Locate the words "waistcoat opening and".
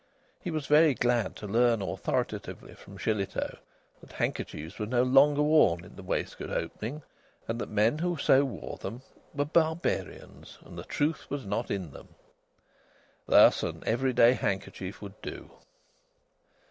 6.01-7.61